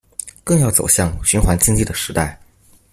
[0.43, 2.41] 更要走向循環經濟的時代